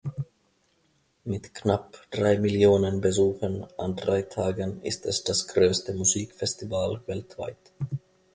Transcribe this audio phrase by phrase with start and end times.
[1.25, 7.71] Mit knapp drei Millionen Besuchen an drei Tagen ist es das größte Musikfestival weltweit.